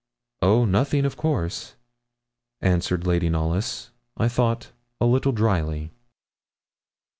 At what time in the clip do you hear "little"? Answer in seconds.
5.05-5.31